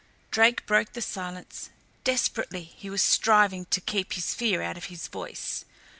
Drake 0.31 0.65
broke 0.65 0.93
the 0.93 1.01
silence; 1.03 1.69
desperately 2.03 2.63
he 2.63 2.89
was 2.89 3.03
striving 3.03 3.65
to 3.65 3.79
keep 3.79 4.13
his 4.13 4.33
fear 4.33 4.59
out 4.63 4.75
of 4.75 4.85
his 4.85 5.07
voice. 5.07 5.63